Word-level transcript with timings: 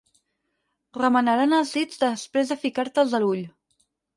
Remenaran 0.99 1.53
els 1.59 1.75
dits 1.81 2.01
després 2.05 2.55
de 2.55 2.59
ficar-te'ls 2.65 3.15
a 3.19 3.21
l'ull. 3.25 3.45